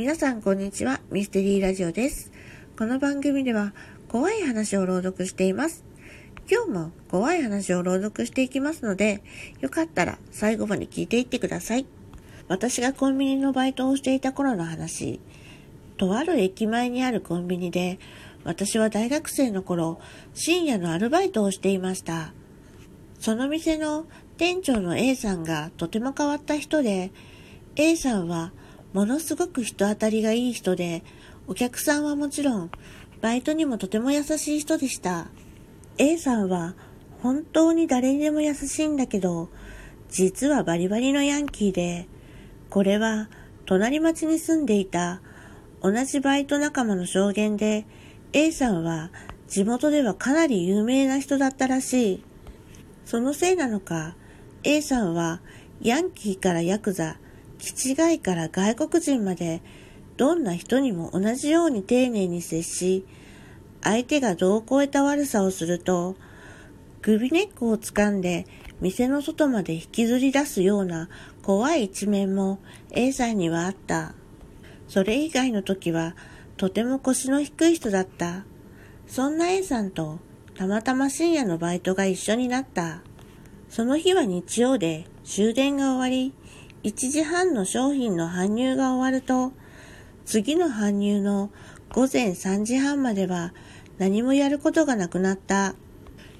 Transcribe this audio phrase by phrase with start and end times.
[0.00, 0.98] 皆さんこんにちは。
[1.10, 2.32] ミステリーラジオです。
[2.78, 3.74] この番組では
[4.08, 5.84] 怖い話を朗読しています。
[6.50, 9.22] 今日も怖い話を朗読していきますので、
[9.60, 11.84] よかったら最後まで聞いていってください。
[12.48, 15.20] 私がコンビニのバイトをしていた頃の話。
[15.98, 17.98] とある駅前にあるコンビニで、
[18.42, 20.00] 私は大学生の頃、
[20.32, 22.32] 深夜のアルバイトをしていました。
[23.18, 24.06] その店の
[24.38, 27.12] 店長の A さんがとても変わった人で、
[27.76, 28.54] A さんは
[28.92, 31.02] ものすごく人当たりがいい人で、
[31.46, 32.70] お客さんはもちろん、
[33.20, 35.28] バイトにもとても優しい人でした。
[35.98, 36.74] A さんは
[37.22, 39.48] 本当に誰にでも優しいんだけど、
[40.08, 42.08] 実はバリバリのヤンキーで、
[42.68, 43.28] これは
[43.66, 45.20] 隣町に住んでいた
[45.82, 47.86] 同じバイト仲間の証言で、
[48.32, 49.10] A さんは
[49.48, 52.24] 地元ではかなり有名な人だったらしい。
[53.04, 54.14] そのせいなのか、
[54.64, 55.40] A さんは
[55.80, 57.18] ヤンキーからヤクザ、
[57.60, 59.62] 気違いから外国人まで、
[60.16, 63.06] どんな人にも同じように丁寧に接し、
[63.82, 66.16] 相手が度を超えた悪さをすると、
[67.02, 68.46] 首根っこを掴んで
[68.80, 71.08] 店の外まで引きずり出すような
[71.42, 72.58] 怖い一面も
[72.90, 74.14] A さんにはあった。
[74.88, 76.14] それ以外の時は
[76.56, 78.44] とても腰の低い人だった。
[79.06, 80.18] そんな A さんと
[80.54, 83.00] たまたま深夜のバイトが一緒になった。
[83.70, 86.34] その日は日曜で終電が終わり、
[86.82, 89.52] 1時半の商品の搬入が終わると、
[90.24, 91.50] 次の搬入の
[91.90, 93.52] 午前3時半までは
[93.98, 95.74] 何もやることがなくなった。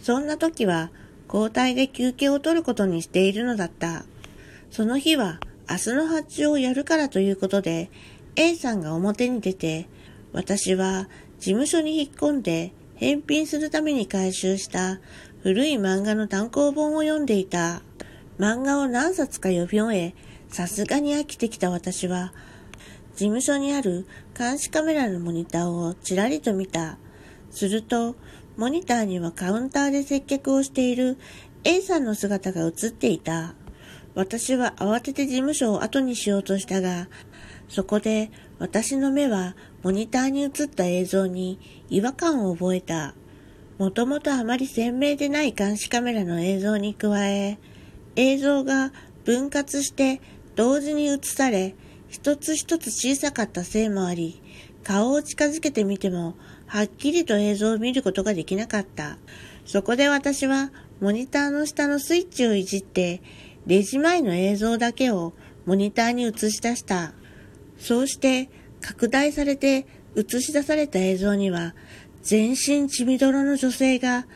[0.00, 0.90] そんな時は
[1.32, 4.04] 交代で休憩を取ることにしているのだった。
[4.70, 7.90] その日は明日の発注をやるからということで
[8.36, 9.88] A さんが表に出て
[10.32, 15.00] 私は事務所に引っ込んで返品するために回収した
[15.42, 17.82] 古い漫画の単行本を読んでいた。
[18.38, 20.14] 漫画を何冊か読み終え、
[20.50, 22.32] さすがに飽きてきた私は、
[23.14, 24.06] 事務所にある
[24.36, 26.98] 監視カメラのモニターをちらりと見た。
[27.50, 28.16] すると、
[28.56, 31.18] モニターにはカウンターで接客をしている
[31.62, 33.54] A さんの姿が映っていた。
[34.16, 37.08] 私は慌てて事務所を後にしようとしたが、
[37.68, 43.14] そこで私の目はモニターに映った映像に違和感を覚えた。
[43.78, 47.58] もともとあまり鮮明でない監視カメラの映像に加え、
[48.16, 48.92] 映像が
[49.24, 50.20] 分割して
[50.56, 51.74] 同時に映され、
[52.08, 54.42] 一つ一つ小さかったせいもあり、
[54.82, 56.34] 顔を近づけてみても、
[56.66, 59.18] はっきりと映像を見ることができなかった。
[59.64, 63.22] そこで私は、モニターの下のスイッチをいじって、
[63.66, 65.32] レジ前の映像だけを
[65.66, 67.12] モニターに映し出した。
[67.78, 68.48] そうして、
[68.80, 71.74] 拡大されて映し出された映像には、
[72.22, 74.26] 全身血みどろの女性が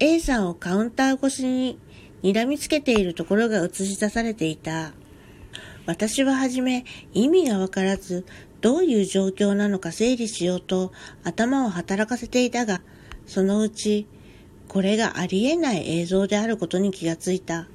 [0.00, 1.78] A さんをカウンター越しに
[2.22, 4.92] 睨みつけているところが映し出されていた。
[5.88, 6.84] 私ははじめ
[7.14, 8.26] 意味がわからず、
[8.60, 10.92] どういう状況なのか整理しようと
[11.24, 12.82] 頭を働かせていたが、
[13.26, 14.06] そのうち、
[14.68, 17.68] これがありえない映像であることに気がついた。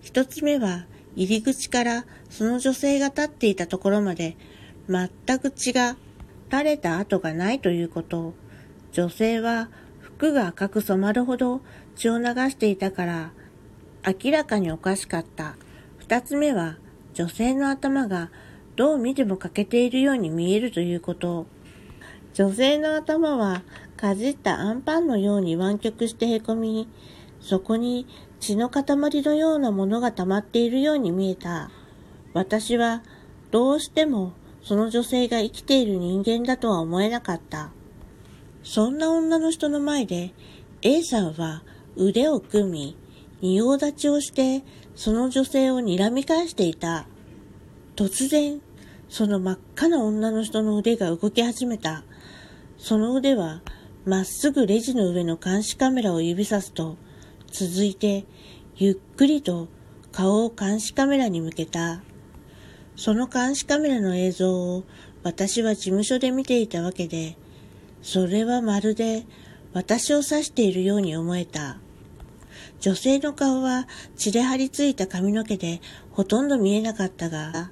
[0.00, 4.38] 一つ目は、入り口からその女性が立っていたところまで、
[4.88, 5.98] 全く血が
[6.50, 8.32] 垂れた跡がないということ。
[8.92, 9.68] 女性は
[10.00, 11.60] 服が赤く染まるほど
[11.94, 13.32] 血を流していたから、
[14.22, 15.56] 明らかにおかしかった。
[15.98, 16.78] 二つ目は、
[17.18, 18.30] 女性の頭が
[18.76, 21.46] どう見ても欠けているように見えるということ。
[22.32, 23.62] 女性の頭は
[23.96, 26.88] かじったアンパンのように湾曲してへこみ、
[27.40, 28.06] そこに
[28.38, 31.72] 血の塊のようなものが溜まっているように見えた。
[32.34, 33.02] 私は
[33.50, 37.72] どうしてもその女性が生きている人間だとは思えなかった。
[38.62, 40.32] そんな女の人の前で
[40.82, 41.64] A さんは
[41.96, 42.96] 腕を組み、
[43.40, 44.62] 仁王立ちをして
[44.98, 47.06] その女性を睨み返していた。
[47.94, 48.60] 突然、
[49.08, 52.02] その真っ赤な女の人の腕が動き始めた。
[52.78, 53.62] その腕は
[54.04, 56.96] まっすぐレジの上の監視カメラを指さすと、
[57.46, 58.26] 続いて
[58.74, 59.68] ゆっくりと
[60.10, 62.02] 顔を監視カメラに向けた。
[62.96, 64.82] その監視カメラの映像を
[65.22, 67.36] 私は事務所で見ていたわけで、
[68.02, 69.24] それはまるで
[69.72, 71.78] 私を指しているように思えた。
[72.80, 75.80] 女性の顔は血で張り付いた髪の毛で
[76.12, 77.70] ほとんど見えなかったが、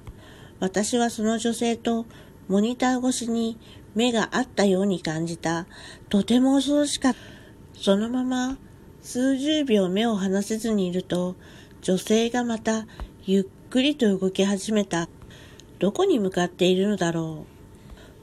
[0.59, 2.05] 私はその女性と
[2.47, 3.57] モニター越しに
[3.95, 5.65] 目が合ったように感じた。
[6.09, 7.19] とても恐ろしかった。
[7.79, 8.57] そのまま
[9.01, 11.35] 数十秒目を離せずにいると、
[11.81, 12.87] 女性がまた
[13.25, 15.09] ゆっくりと動き始めた。
[15.79, 17.45] どこに向かっているのだろ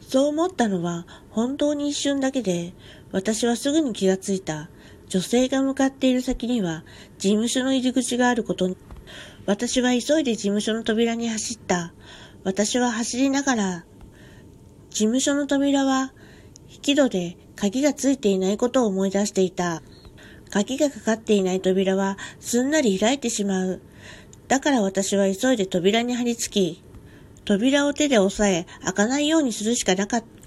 [0.00, 0.04] う。
[0.04, 2.74] そう思ったのは本当に一瞬だけで、
[3.12, 4.68] 私はすぐに気がついた。
[5.08, 6.84] 女性が向かっている先には
[7.18, 8.76] 事務所の入り口があることに。
[9.46, 11.92] 私は急いで事務所の扉に走った。
[12.44, 13.84] 私は走りながら、
[14.90, 16.12] 事務所の扉は、
[16.70, 19.82] 引き戸で鍵がついていないことを思い出していた。
[20.50, 23.80] 鍵がかかっていない扉はすんなり開いてしまう。
[24.48, 26.82] だから私は急いで扉に張り付き、
[27.44, 30.43] 扉を手で押さえ開かないようにするしかなかった。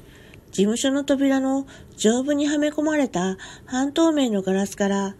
[0.58, 1.68] 事務所の扉の
[1.98, 3.38] 丈夫にはめ込まれた
[3.68, 5.16] 半透明のガラスから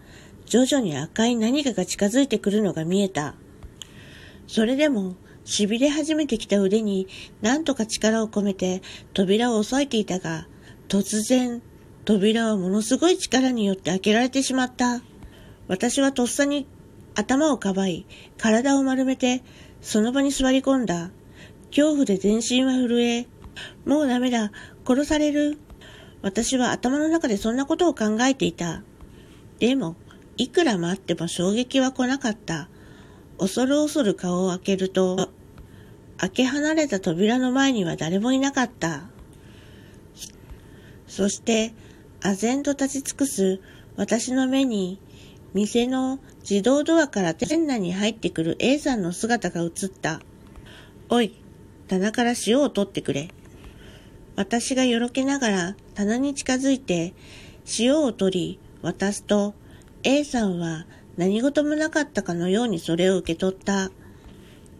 [0.46, 3.36] 徐々に赤い何かが近づいてくるのが見えた。
[4.48, 5.14] それでも
[5.44, 7.06] 痺れ始めてきた腕に
[7.40, 8.82] 何とか力を込めて
[9.14, 10.48] 扉を押さえていたが、
[10.88, 11.62] 突然
[12.04, 15.02] 扉はものすごい力によって開けられてしまった。
[15.68, 16.66] 私はとっさに
[17.14, 18.06] 頭をかばい、
[18.38, 19.44] 体を丸めて
[19.82, 21.12] その場に座り込んだ。
[21.70, 23.28] 恐怖で全身は震え、
[23.84, 24.52] もうダメだ、
[24.86, 25.58] 殺される。
[26.22, 28.82] 私は頭の中でそんなことを考えていた。
[29.58, 29.96] でも、
[30.36, 32.68] いくら待っても衝撃は来なかった。
[33.38, 35.30] 恐る恐る顔を開けると、
[36.16, 39.02] 開け離れた扉の前には誰もいなかった。
[41.06, 41.72] そして、
[42.20, 43.60] 唖然と立ち尽くす
[43.96, 45.00] 私の目に、
[45.54, 50.20] 店の自動ドアから店内に入ってくる A さんの姿が映った。
[51.08, 51.34] おい、
[51.88, 53.30] 棚から塩を取ってくれ。
[54.38, 57.12] 私がよろけながら棚に近づいて
[57.76, 59.52] 塩を取り渡すと
[60.04, 60.86] A さんは
[61.16, 63.90] 何事もなかったかのようにそれを受け取った。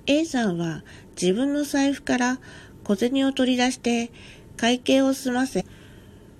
[0.06, 0.84] A さんは
[1.20, 2.38] 自分の財布から
[2.84, 4.12] 小銭を取り出して
[4.56, 5.66] 会計を済ませ、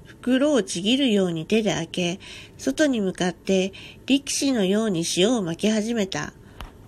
[0.04, 2.20] 袋をちぎるように手で開け、
[2.56, 3.72] 外に向かって
[4.06, 6.32] 力士のように塩を巻き始めた。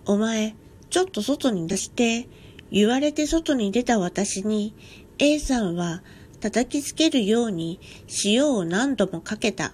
[0.06, 0.54] お前、
[0.90, 2.28] ちょっと外に出して、
[2.70, 4.76] 言われて外に出た私に
[5.18, 6.02] A さんは
[6.40, 7.78] 叩きつけるように
[8.24, 9.72] 塩を何度もかけた。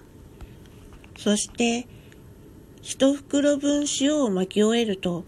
[1.17, 1.87] そして、
[2.81, 5.25] 一袋分塩を巻き終えると、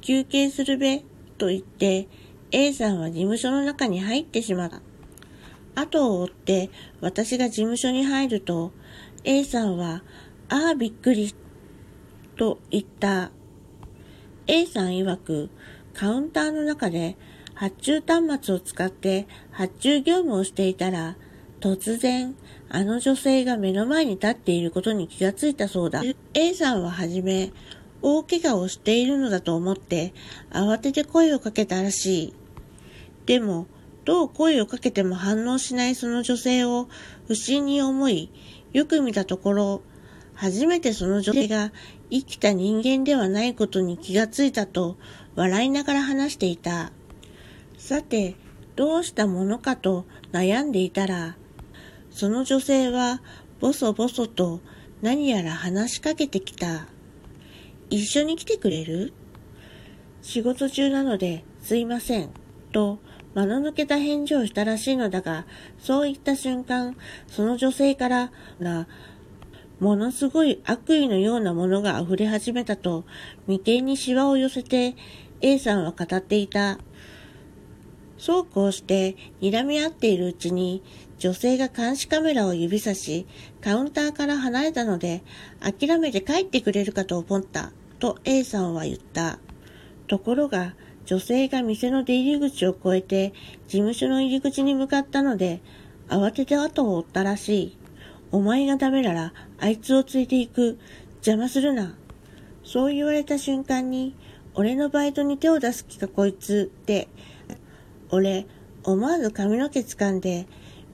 [0.00, 1.04] 休憩するべ、
[1.38, 2.08] と言って、
[2.52, 4.82] A さんは事務所の中に入ってしまった。
[5.74, 8.72] 後を追って私が事務所に入ると、
[9.24, 10.02] A さんは、
[10.48, 11.34] ああびっくり、
[12.36, 13.30] と言った。
[14.46, 15.50] A さん曰く、
[15.94, 17.16] カウンターの中で
[17.60, 21.18] 発注端末を使って発注業務をしていたら、
[21.60, 22.34] 突然、
[22.70, 26.00] あの女性が目の前に立っていることに気がついたそうだ。
[26.32, 27.52] A さんははじめ、
[28.00, 30.14] 大怪我をしているのだと思って、
[30.50, 32.34] 慌てて声をかけたらしい。
[33.26, 33.66] でも、
[34.06, 36.88] どう声をかけても反応しないその女性を
[37.26, 38.30] 不審に思い、
[38.72, 39.82] よく見たところ、
[40.32, 41.72] 初めてその女性が
[42.08, 44.96] 生きた人間ではないことに気がついたと
[45.34, 46.92] 笑いながら話していた。
[47.80, 48.36] さて、
[48.76, 51.36] どうしたものかと悩んでいたら、
[52.10, 53.22] その女性は
[53.58, 54.60] ボソボソと
[55.00, 56.86] 何やら話しかけてきた。
[57.88, 59.14] 一緒に来てくれる？
[60.20, 62.30] 仕事中なのですいません。
[62.70, 63.00] と、
[63.34, 65.46] 間の抜けた返事をしたらしいのだが、
[65.78, 66.96] そう言った瞬間、
[67.26, 68.30] その女性から
[68.60, 68.86] な、
[69.80, 73.04] ものすごい悪意のようなものが溢れ始めたと、
[73.48, 74.94] 眉間にシワを寄せて、
[75.40, 76.78] A さんは語っていた。
[78.20, 80.82] そうこうして睨み合っているうちに
[81.18, 83.26] 女性が監視カメラを指さし
[83.62, 85.22] カウンターから離れたので
[85.58, 89.38] 諦めて帰ってくれるかと思ったと A さんは言った。
[90.06, 90.74] ところが
[91.06, 93.32] 女性が店の出入り口を越えて
[93.68, 95.62] 事務所の入り口に向かったので
[96.08, 97.78] 慌てて後を追ったらしい。
[98.32, 100.78] お前がダメならあいつをついていく。
[101.16, 101.94] 邪魔するな。
[102.64, 104.14] そう言われた瞬間に
[104.54, 107.08] 俺のバイトに手を出す気かこいつって
[108.10, 108.46] 俺、
[108.84, 110.46] 思わず髪の毛掴んで、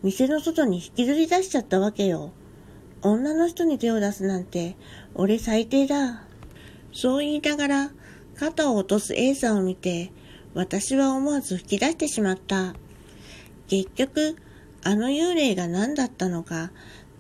[0.03, 2.33] 店の外に引きずり出しちゃったわけよ。
[3.03, 4.77] 女の人に手を出すなんて、
[5.15, 6.25] 俺最低だ。
[6.93, 7.91] そう言いながら、
[8.37, 10.13] 肩を落とす A さんを見て、
[10.55, 12.75] 私は思わず吹き出してしまった。
[13.69, 14.37] 結局、
[14.83, 16.71] あの幽霊が何だったのか、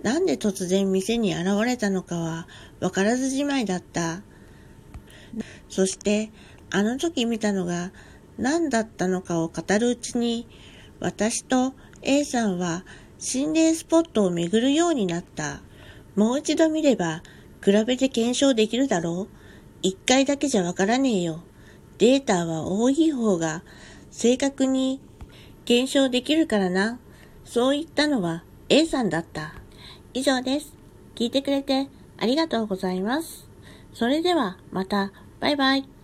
[0.02, 2.46] なんで突然店に現れたのかは
[2.80, 4.22] 分からずじまいだった。
[5.68, 6.30] そして、
[6.70, 7.92] あの時見たのが
[8.38, 10.46] 何だったのかを語るうちに、
[11.00, 12.84] 私と A さんは
[13.18, 15.60] 心霊スポットを巡るようになった。
[16.14, 17.22] もう一度見れば、
[17.64, 19.28] 比べて検証できるだろう
[19.82, 21.42] 一回だけじゃわからねえよ。
[21.98, 23.62] データは多い方が
[24.10, 25.00] 正確に
[25.64, 26.98] 検証できるからな。
[27.44, 29.54] そう言ったのは A さんだった。
[30.14, 30.74] 以上です。
[31.14, 31.88] 聞いてくれて
[32.18, 33.48] ありがとうございます。
[33.94, 35.95] それではまた、バイバイ。